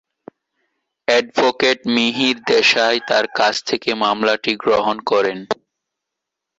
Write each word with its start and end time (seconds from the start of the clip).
Advocate 1.07 1.79
Mihir 1.95 2.37
Desai 2.47 2.97
তার 3.09 3.25
কাছ 3.37 3.55
থেকে 3.69 3.89
মামলাটি 4.03 4.51
গ্রহণ 4.63 4.97
করেন। 5.11 5.39